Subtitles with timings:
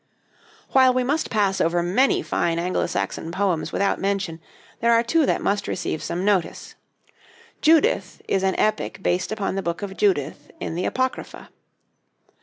[0.71, 4.39] While we must pass over many fine Anglo Saxon poems without mention,
[4.79, 6.73] there are two that must receive some notice.
[7.61, 11.49] 'Judith' is an epic based upon the book of Judith in the 'Apocrypha.'